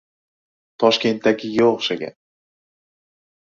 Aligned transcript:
—Toshkentdagiga 0.83 1.69
o‘xshagan? 1.75 2.19